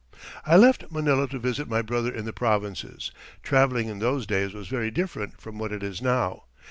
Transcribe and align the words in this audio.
"I 0.47 0.55
left 0.57 0.89
Manila 0.91 1.27
to 1.27 1.37
visit 1.37 1.69
my 1.69 1.83
brother 1.83 2.11
in 2.11 2.25
the 2.25 2.33
provinces. 2.33 3.11
Traveling 3.43 3.87
in 3.87 3.99
those 3.99 4.25
days 4.25 4.51
was 4.51 4.67
very 4.67 4.89
different 4.89 5.39
from 5.39 5.59
what 5.59 5.71
it 5.71 5.83
is 5.83 6.01
now. 6.01 6.45